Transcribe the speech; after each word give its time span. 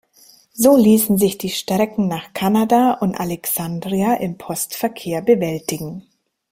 So 0.53 0.77
ließen 0.77 1.19
sich 1.19 1.37
die 1.37 1.51
Strecken 1.51 2.07
nach 2.07 2.33
Kanada 2.33 2.93
und 2.93 3.13
Alexandria 3.19 4.15
im 4.15 4.35
Postverkehr 4.35 5.21
bewältigen. 5.21 6.07